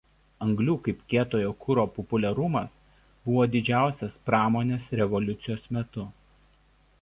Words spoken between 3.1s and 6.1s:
buvo didžiausias pramonės revoliucijos metu.